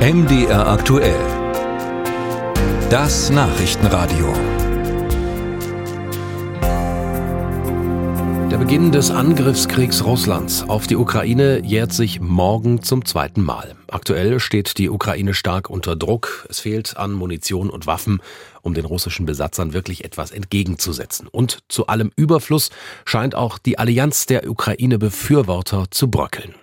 MDR 0.00 0.66
aktuell. 0.66 1.20
Das 2.88 3.28
Nachrichtenradio. 3.28 4.32
Der 8.50 8.56
Beginn 8.56 8.92
des 8.92 9.10
Angriffskriegs 9.10 10.02
Russlands 10.02 10.66
auf 10.66 10.86
die 10.86 10.96
Ukraine 10.96 11.60
jährt 11.62 11.92
sich 11.92 12.18
morgen 12.18 12.82
zum 12.82 13.04
zweiten 13.04 13.42
Mal. 13.42 13.74
Aktuell 13.88 14.40
steht 14.40 14.78
die 14.78 14.88
Ukraine 14.88 15.34
stark 15.34 15.68
unter 15.68 15.96
Druck. 15.96 16.46
Es 16.48 16.60
fehlt 16.60 16.96
an 16.96 17.12
Munition 17.12 17.68
und 17.68 17.86
Waffen, 17.86 18.22
um 18.62 18.72
den 18.72 18.86
russischen 18.86 19.26
Besatzern 19.26 19.74
wirklich 19.74 20.06
etwas 20.06 20.30
entgegenzusetzen. 20.30 21.28
Und 21.28 21.58
zu 21.68 21.88
allem 21.88 22.10
Überfluss 22.16 22.70
scheint 23.04 23.34
auch 23.34 23.58
die 23.58 23.78
Allianz 23.78 24.24
der 24.24 24.48
Ukraine-Befürworter 24.48 25.88
zu 25.90 26.10
bröckeln. 26.10 26.54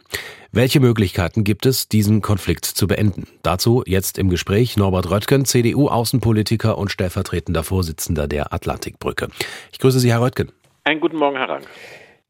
Welche 0.52 0.80
Möglichkeiten 0.80 1.44
gibt 1.44 1.66
es, 1.66 1.90
diesen 1.90 2.22
Konflikt 2.22 2.66
zu 2.66 2.88
beenden? 2.88 3.28
Dazu 3.44 3.84
jetzt 3.86 4.18
im 4.18 4.30
Gespräch 4.30 4.78
Norbert 4.78 5.10
Röttgen, 5.10 5.46
CDU-Außenpolitiker 5.46 6.78
und 6.78 6.92
stellvertretender 6.92 7.64
Vorsitzender 7.64 8.28
der 8.28 8.54
Atlantikbrücke. 8.54 9.28
Ich 9.72 9.80
grüße 9.80 10.00
Sie, 10.00 10.12
Herr 10.12 10.22
Röttgen. 10.22 10.52
Einen 10.84 11.02
guten 11.02 11.18
Morgen, 11.18 11.36
Herr 11.36 11.50
Rang. 11.50 11.64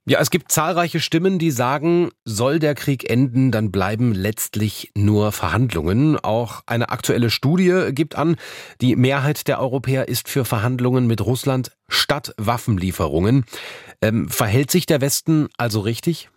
Ja, 0.10 0.22
es 0.22 0.32
gibt 0.32 0.54
zahlreiche 0.54 1.02
Stimmen, 1.02 1.38
die 1.38 1.52
sagen, 1.52 2.12
soll 2.24 2.60
der 2.60 2.76
Krieg 2.76 3.10
enden, 3.10 3.52
dann 3.52 3.74
bleiben 3.74 4.14
letztlich 4.14 4.90
nur 4.96 5.34
Verhandlungen. 5.34 6.18
Auch 6.18 6.62
eine 6.66 6.90
aktuelle 6.90 7.30
Studie 7.30 7.90
gibt 7.92 8.16
an, 8.16 8.38
die 8.80 8.96
Mehrheit 8.96 9.50
der 9.50 9.60
Europäer 9.60 10.08
ist 10.08 10.30
für 10.30 10.46
Verhandlungen 10.46 11.08
mit 11.08 11.20
Russland 11.20 11.74
statt 11.90 12.34
Waffenlieferungen. 12.38 13.44
Ähm, 14.02 14.30
verhält 14.30 14.72
sich 14.72 14.86
der 14.86 15.02
Westen 15.02 15.50
also 15.58 15.82
richtig? 15.82 16.30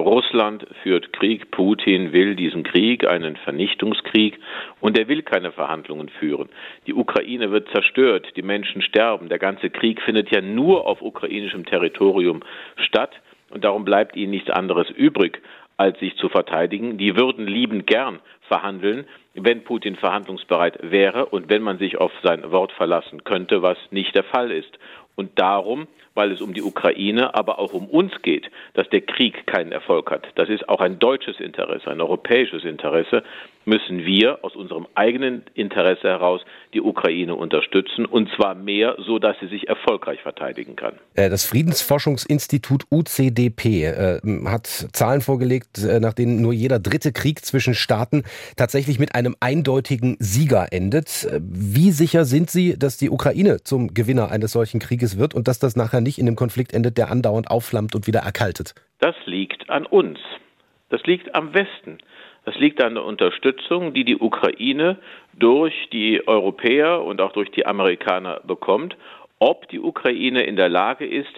Russland 0.00 0.66
führt 0.82 1.12
Krieg, 1.12 1.50
Putin 1.50 2.12
will 2.12 2.34
diesen 2.34 2.62
Krieg, 2.62 3.06
einen 3.06 3.36
Vernichtungskrieg, 3.36 4.38
und 4.80 4.98
er 4.98 5.08
will 5.08 5.22
keine 5.22 5.52
Verhandlungen 5.52 6.08
führen. 6.08 6.48
Die 6.86 6.94
Ukraine 6.94 7.50
wird 7.50 7.68
zerstört, 7.70 8.26
die 8.36 8.42
Menschen 8.42 8.82
sterben, 8.82 9.28
der 9.28 9.38
ganze 9.38 9.70
Krieg 9.70 10.02
findet 10.02 10.30
ja 10.30 10.40
nur 10.40 10.86
auf 10.86 11.02
ukrainischem 11.02 11.64
Territorium 11.64 12.40
statt, 12.76 13.12
und 13.50 13.64
darum 13.64 13.84
bleibt 13.84 14.16
ihnen 14.16 14.30
nichts 14.30 14.50
anderes 14.50 14.88
übrig, 14.90 15.42
als 15.76 15.98
sich 15.98 16.16
zu 16.16 16.28
verteidigen. 16.28 16.98
Die 16.98 17.16
würden 17.16 17.46
liebend 17.46 17.86
gern 17.86 18.20
verhandeln, 18.48 19.06
wenn 19.34 19.64
Putin 19.64 19.96
verhandlungsbereit 19.96 20.78
wäre 20.82 21.26
und 21.26 21.48
wenn 21.48 21.62
man 21.62 21.78
sich 21.78 21.96
auf 21.98 22.12
sein 22.22 22.50
Wort 22.50 22.72
verlassen 22.72 23.24
könnte, 23.24 23.62
was 23.62 23.78
nicht 23.90 24.14
der 24.14 24.24
Fall 24.24 24.50
ist. 24.50 24.78
Und 25.20 25.38
darum 25.38 25.86
weil 26.14 26.32
es 26.32 26.40
um 26.40 26.52
die 26.52 26.62
Ukraine, 26.62 27.34
aber 27.34 27.58
auch 27.58 27.72
um 27.72 27.86
uns 27.86 28.12
geht, 28.22 28.50
dass 28.74 28.88
der 28.90 29.00
Krieg 29.00 29.46
keinen 29.46 29.72
Erfolg 29.72 30.10
hat. 30.10 30.26
Das 30.34 30.48
ist 30.48 30.68
auch 30.68 30.80
ein 30.80 30.98
deutsches 30.98 31.38
Interesse, 31.40 31.90
ein 31.90 32.00
europäisches 32.00 32.64
Interesse, 32.64 33.22
müssen 33.66 34.04
wir 34.04 34.42
aus 34.42 34.56
unserem 34.56 34.86
eigenen 34.94 35.42
Interesse 35.54 36.08
heraus 36.08 36.40
die 36.72 36.80
Ukraine 36.80 37.34
unterstützen 37.34 38.06
und 38.06 38.30
zwar 38.34 38.54
mehr, 38.54 38.96
so 39.06 39.18
dass 39.18 39.36
sie 39.40 39.48
sich 39.48 39.68
erfolgreich 39.68 40.20
verteidigen 40.22 40.76
kann. 40.76 40.94
Äh, 41.14 41.28
das 41.28 41.44
Friedensforschungsinstitut 41.44 42.84
UCDP 42.90 43.84
äh, 43.84 44.20
hat 44.46 44.66
Zahlen 44.66 45.20
vorgelegt, 45.20 45.78
äh, 45.78 46.00
nach 46.00 46.14
denen 46.14 46.40
nur 46.40 46.52
jeder 46.52 46.78
dritte 46.78 47.12
Krieg 47.12 47.44
zwischen 47.44 47.74
Staaten 47.74 48.24
tatsächlich 48.56 48.98
mit 48.98 49.14
einem 49.14 49.36
eindeutigen 49.40 50.16
Sieger 50.18 50.68
endet. 50.72 51.28
Wie 51.40 51.92
sicher 51.92 52.24
sind 52.24 52.50
Sie, 52.50 52.78
dass 52.78 52.96
die 52.96 53.10
Ukraine 53.10 53.62
zum 53.62 53.94
Gewinner 53.94 54.30
eines 54.30 54.52
solchen 54.52 54.80
Krieges 54.80 55.09
wird 55.18 55.34
und 55.34 55.48
dass 55.48 55.58
das 55.58 55.76
nachher 55.76 56.00
nicht 56.00 56.18
in 56.18 56.26
einem 56.26 56.36
Konflikt 56.36 56.72
endet, 56.72 56.98
der 56.98 57.10
andauernd 57.10 57.50
aufflammt 57.50 57.94
und 57.94 58.06
wieder 58.06 58.20
erkaltet? 58.20 58.74
Das 58.98 59.14
liegt 59.26 59.68
an 59.70 59.86
uns. 59.86 60.18
Das 60.90 61.02
liegt 61.04 61.34
am 61.34 61.54
Westen. 61.54 61.98
Das 62.44 62.56
liegt 62.56 62.82
an 62.82 62.94
der 62.94 63.04
Unterstützung, 63.04 63.92
die 63.94 64.04
die 64.04 64.16
Ukraine 64.16 64.98
durch 65.34 65.74
die 65.92 66.26
Europäer 66.26 67.02
und 67.02 67.20
auch 67.20 67.32
durch 67.32 67.50
die 67.50 67.66
Amerikaner 67.66 68.40
bekommt. 68.44 68.96
Ob 69.38 69.68
die 69.68 69.80
Ukraine 69.80 70.42
in 70.42 70.56
der 70.56 70.68
Lage 70.68 71.06
ist, 71.06 71.30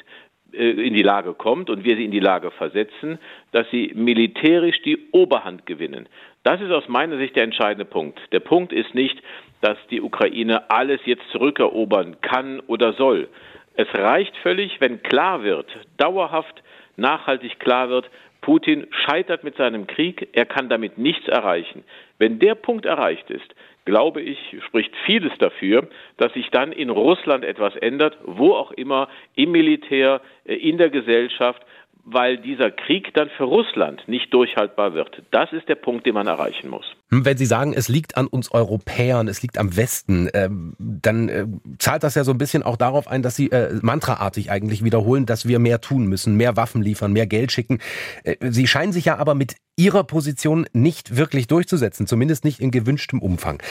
äh, 0.53 0.71
in 0.71 0.95
die 0.95 1.03
Lage 1.03 1.35
kommt 1.35 1.71
und 1.71 1.85
wir 1.85 1.97
sie 1.97 2.05
in 2.05 2.11
die 2.11 2.21
Lage 2.21 2.51
versetzen, 2.51 3.19
dass 3.53 3.69
sie 3.71 3.93
militärisch 3.95 4.81
die 4.83 5.11
Oberhand 5.13 5.67
gewinnen. 5.67 6.09
Das 6.45 6.61
ist 6.61 6.71
aus 6.71 6.89
meiner 6.89 7.17
Sicht 7.19 7.37
der 7.37 7.45
entscheidende 7.45 7.85
Punkt. 7.85 8.19
Der 8.33 8.41
Punkt 8.41 8.73
ist 8.73 8.95
nicht, 8.95 9.21
dass 9.61 9.79
die 9.91 10.03
Ukraine 10.03 10.71
alles 10.71 11.01
jetzt 11.05 11.23
zurückerobern 11.31 12.21
kann 12.21 12.61
oder 12.61 12.93
soll. 12.95 13.29
Es 13.75 13.89
reicht 13.95 14.37
völlig, 14.39 14.81
wenn 14.81 15.03
klar 15.03 15.43
wird, 15.43 15.67
dauerhaft, 15.97 16.63
nachhaltig 16.97 17.59
klar 17.59 17.89
wird, 17.89 18.11
Putin 18.43 18.89
scheitert 18.91 19.45
mit 19.45 19.57
seinem 19.57 19.87
Krieg, 19.87 20.29
er 20.33 20.45
kann 20.45 20.69
damit 20.69 20.99
nichts 20.99 21.29
erreichen. 21.29 21.85
Wenn 22.19 22.39
der 22.39 22.57
Punkt 22.57 22.85
erreicht 22.85 23.31
ist, 23.31 23.55
glaube 23.85 24.21
ich, 24.21 24.39
spricht 24.67 24.95
vieles 25.07 25.33
dafür, 25.39 25.89
dass 26.17 26.33
sich 26.35 26.51
dann 26.51 26.73
in 26.73 26.91
Russland 26.91 27.45
etwas 27.45 27.75
ändert, 27.77 28.19
wo 28.25 28.53
auch 28.53 28.73
immer, 28.73 29.09
im 29.35 29.53
Militär, 29.53 30.21
äh, 30.45 30.55
in 30.55 30.77
der 30.79 30.91
Gesellschaft, 30.91 31.63
weil 32.05 32.37
dieser 32.39 32.71
Krieg 32.71 33.15
dann 33.15 33.31
für 33.31 33.45
Russland 33.45 34.07
nicht 34.09 34.35
durchhaltbar 34.35 34.95
wird. 34.95 35.23
Das 35.31 35.53
ist 35.53 35.69
der 35.69 35.77
Punkt, 35.77 36.05
den 36.05 36.15
man 36.15 36.27
erreichen 36.27 36.69
muss. 36.69 36.97
Hm, 37.13 37.27
wenn 37.27 37.37
Sie 37.37 37.47
sagen, 37.47 37.75
es 37.75 37.89
liegt 37.89 38.17
an 38.17 38.27
uns 38.27 38.51
Europäern, 38.51 39.29
es 39.29 39.43
liegt 39.43 39.59
am 39.59 39.77
Westen, 39.77 40.29
äh, 40.29 40.49
dann 40.79 41.29
äh, 41.29 41.47
zahlt 41.79 42.03
das 42.03 42.15
ja 42.15 42.25
so 42.25 42.33
ein 42.33 42.39
bisschen 42.39 42.63
auch 42.63 42.77
darauf 42.77 43.07
ein, 43.07 43.23
dass 43.23 43.37
Sie 43.37 43.51
äh, 43.53 43.79
mantraartig 43.83 44.51
eigentlich 44.51 44.83
wiederholen, 44.83 45.27
dass 45.27 45.47
wir 45.47 45.59
mehr 45.59 45.83
tun 45.83 46.07
müssen, 46.07 46.37
mehr 46.37 46.57
Waffen 46.57 46.83
liefern, 46.83 47.13
mehr 47.13 47.27
Geld 47.27 47.53
schicken. 47.53 47.79
Äh, 48.25 48.37
Sie 48.51 48.67
scheinen 48.67 48.93
sich 48.93 49.05
ja 49.05 49.19
aber 49.19 49.35
mit 49.35 49.57
Ihrer 49.77 50.05
Position 50.05 50.67
nicht 50.75 51.17
wirklich 51.17 51.47
durchzusetzen, 51.47 52.07
zumindest 52.07 52.45
nicht 52.45 52.61
in 52.61 52.71
gewünschtem 52.71 53.21
Umfang. 53.21 53.63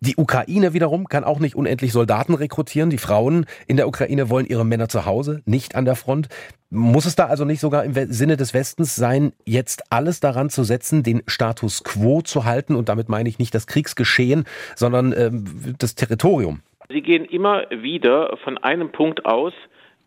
Die 0.00 0.16
Ukraine 0.16 0.74
wiederum 0.74 1.08
kann 1.08 1.24
auch 1.24 1.38
nicht 1.38 1.56
unendlich 1.56 1.92
Soldaten 1.92 2.34
rekrutieren. 2.34 2.90
Die 2.90 2.98
Frauen 2.98 3.46
in 3.66 3.78
der 3.78 3.88
Ukraine 3.88 4.28
wollen 4.28 4.44
ihre 4.44 4.66
Männer 4.66 4.88
zu 4.88 5.06
Hause, 5.06 5.40
nicht 5.46 5.76
an 5.76 5.86
der 5.86 5.96
Front. 5.96 6.28
Muss 6.68 7.06
es 7.06 7.16
da 7.16 7.26
also 7.26 7.46
nicht 7.46 7.60
sogar 7.60 7.84
im 7.84 8.12
Sinne 8.12 8.36
des 8.36 8.52
Westens 8.52 8.94
sein, 8.94 9.32
jetzt 9.46 9.90
alles 9.90 10.20
daran 10.20 10.50
zu 10.50 10.62
setzen, 10.62 11.02
den 11.02 11.22
Status 11.26 11.84
quo 11.84 12.20
zu 12.20 12.44
halten? 12.44 12.69
Und 12.76 12.88
damit 12.88 13.08
meine 13.08 13.28
ich 13.28 13.38
nicht 13.38 13.54
das 13.54 13.66
Kriegsgeschehen, 13.66 14.44
sondern 14.74 15.12
ähm, 15.16 15.74
das 15.78 15.94
Territorium. 15.94 16.60
Sie 16.88 17.02
gehen 17.02 17.24
immer 17.24 17.66
wieder 17.70 18.36
von 18.42 18.58
einem 18.58 18.90
Punkt 18.90 19.24
aus, 19.24 19.52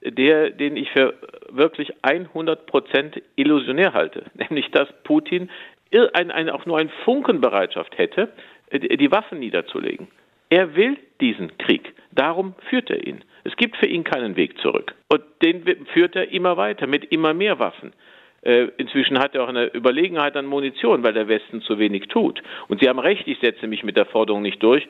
der, 0.03 0.50
den 0.50 0.75
ich 0.75 0.91
für 0.91 1.13
wirklich 1.50 1.94
100 2.01 2.66
Prozent 2.66 3.22
illusionär 3.35 3.94
halte, 3.94 4.25
nämlich 4.34 4.69
dass 4.72 4.90
Putin 5.03 5.50
ein, 6.13 6.31
ein, 6.31 6.50
auch 6.50 6.66
nur 6.66 6.78
ein 6.78 6.90
Funkenbereitschaft 7.06 7.97
hätte, 7.97 8.29
die 8.72 9.12
Waffen 9.12 9.40
niederzulegen. 9.40 10.07
Er 10.50 10.75
will 10.75 10.97
diesen 11.22 11.57
Krieg. 11.57 11.94
Darum 12.12 12.56
führt 12.69 12.90
er 12.90 13.06
ihn. 13.06 13.24
Es 13.44 13.56
gibt 13.56 13.78
für 13.78 13.85
ihn 13.85 14.03
keinen 14.03 14.35
Weg 14.35 14.59
zurück. 14.59 14.95
Und 15.09 15.24
den 15.41 15.63
führt 15.94 16.16
er 16.16 16.31
immer 16.31 16.57
weiter 16.57 16.88
mit 16.88 17.06
immer 17.12 17.34
mehr 17.34 17.59
Waffen. 17.59 17.94
Äh, 18.44 18.68
inzwischen 18.78 19.20
hat 19.20 19.36
er 19.36 19.44
auch 19.44 19.50
eine 19.50 19.74
Überlegenheit 19.74 20.36
an 20.36 20.46
Munition, 20.46 21.04
weil 21.04 21.14
der 21.14 21.28
Westen 21.28 21.62
zu 21.62 21.80
wenig 21.80 22.08
tut. 22.09 22.42
Und 22.68 22.81
Sie 22.81 22.90
haben 22.90 23.00
recht, 23.00 23.28
ich 23.28 23.40
setze 23.40 23.68
mich 23.68 23.84
mit 23.84 23.96
der 23.96 24.06
Forderung 24.06 24.42
nicht 24.42 24.62
durch. 24.62 24.88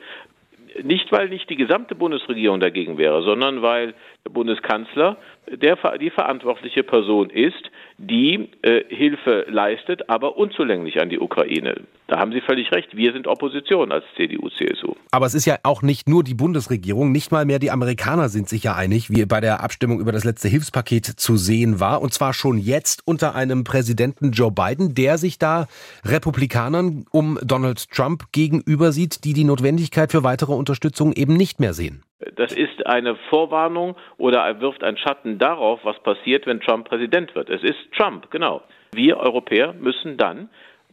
Nicht, 0.82 1.12
weil 1.12 1.28
nicht 1.28 1.48
die 1.48 1.56
gesamte 1.56 1.94
Bundesregierung 1.94 2.58
dagegen 2.58 2.98
wäre, 2.98 3.22
sondern 3.22 3.62
weil 3.62 3.94
der 4.26 4.32
Bundeskanzler 4.32 5.18
der, 5.48 5.76
die 5.98 6.10
verantwortliche 6.10 6.82
Person 6.82 7.30
ist, 7.30 7.70
die 7.98 8.50
äh, 8.62 8.82
Hilfe 8.88 9.46
leistet, 9.48 10.08
aber 10.08 10.36
unzulänglich 10.36 11.00
an 11.00 11.08
die 11.08 11.18
Ukraine. 11.18 11.82
Da 12.06 12.18
haben 12.18 12.32
Sie 12.32 12.40
völlig 12.40 12.70
recht. 12.72 12.96
Wir 12.96 13.12
sind 13.12 13.26
Opposition 13.26 13.90
als 13.92 14.04
CDU, 14.16 14.50
CSU. 14.50 14.94
Aber 15.10 15.26
es 15.26 15.34
ist 15.34 15.46
ja 15.46 15.56
auch 15.62 15.80
nicht 15.80 16.08
nur 16.08 16.22
die 16.22 16.34
Bundesregierung, 16.34 17.12
nicht 17.12 17.32
mal 17.32 17.46
mehr 17.46 17.58
die 17.58 17.70
Amerikaner 17.70 18.28
sind 18.28 18.48
sich 18.48 18.64
ja 18.64 18.74
einig, 18.74 19.10
wie 19.10 19.24
bei 19.24 19.40
der 19.40 19.62
Abstimmung 19.62 20.00
über 20.00 20.12
das 20.12 20.24
letzte 20.24 20.48
Hilfspaket 20.48 21.06
zu 21.06 21.36
sehen 21.36 21.80
war. 21.80 22.02
Und 22.02 22.12
zwar 22.12 22.34
schon 22.34 22.58
jetzt 22.58 23.02
unter 23.06 23.34
einem 23.34 23.64
Präsidenten 23.64 24.32
Joe 24.32 24.50
Biden, 24.50 24.94
der 24.94 25.16
sich 25.16 25.38
da 25.38 25.66
Republikanern 26.04 27.06
um 27.10 27.38
Donald 27.42 27.90
Trump 27.90 28.32
gegenüber 28.32 28.92
sieht, 28.92 29.24
die 29.24 29.32
die 29.32 29.44
Notwendigkeit 29.44 30.10
für 30.10 30.24
weitere 30.24 30.52
Unterstützung 30.52 31.12
eben 31.12 31.36
nicht 31.36 31.58
mehr 31.58 31.72
sehen. 31.72 32.02
Das 32.36 32.52
ist 32.52 32.86
eine 32.86 33.16
Vorwarnung 33.30 33.96
oder 34.18 34.40
er 34.40 34.60
wirft 34.60 34.82
einen 34.82 34.96
Schatten 34.96 35.38
darauf, 35.38 35.80
was 35.84 36.00
passiert, 36.02 36.46
wenn 36.46 36.60
Trump 36.60 36.88
Präsident 36.88 37.34
wird. 37.34 37.48
Es 37.50 37.62
ist 37.62 37.78
Trump, 37.96 38.30
genau. 38.30 38.62
Wir 38.92 39.18
Europäer 39.18 39.72
müssen 39.72 40.16
dann 40.16 40.48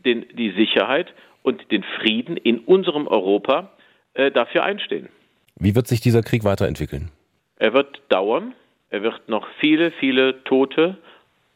den, 0.05 0.25
die 0.33 0.51
Sicherheit 0.51 1.13
und 1.43 1.71
den 1.71 1.83
Frieden 1.99 2.37
in 2.37 2.59
unserem 2.59 3.07
Europa 3.07 3.71
äh, 4.13 4.31
dafür 4.31 4.63
einstehen. 4.63 5.09
Wie 5.55 5.75
wird 5.75 5.87
sich 5.87 6.01
dieser 6.01 6.21
Krieg 6.21 6.43
weiterentwickeln? 6.43 7.11
Er 7.57 7.73
wird 7.73 8.01
dauern. 8.09 8.53
Er 8.89 9.03
wird 9.03 9.29
noch 9.29 9.47
viele, 9.59 9.91
viele 9.91 10.43
Tote 10.43 10.97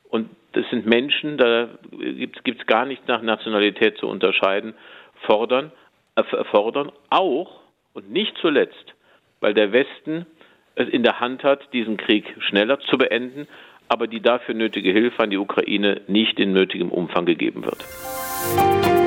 und 0.09 0.29
das 0.53 0.63
sind 0.69 0.85
Menschen, 0.85 1.37
da 1.37 1.67
gibt 1.91 2.61
es 2.61 2.65
gar 2.65 2.85
nicht 2.85 3.09
nach 3.09 3.21
Nationalität 3.21 3.97
zu 3.97 4.07
unterscheiden, 4.07 4.73
fordern, 5.25 5.73
äh, 6.15 6.23
fordern 6.45 6.93
auch 7.09 7.59
und 7.93 8.09
nicht 8.09 8.33
zuletzt 8.39 8.94
weil 9.45 9.53
der 9.53 9.71
Westen 9.71 10.25
es 10.73 10.89
in 10.89 11.03
der 11.03 11.19
Hand 11.19 11.43
hat, 11.43 11.71
diesen 11.71 11.97
Krieg 11.97 12.25
schneller 12.39 12.79
zu 12.79 12.97
beenden, 12.97 13.47
aber 13.87 14.07
die 14.07 14.19
dafür 14.19 14.55
nötige 14.55 14.91
Hilfe 14.91 15.21
an 15.21 15.29
die 15.29 15.37
Ukraine 15.37 16.01
nicht 16.07 16.39
in 16.39 16.51
nötigem 16.51 16.89
Umfang 16.89 17.27
gegeben 17.27 17.63
wird. 17.63 19.04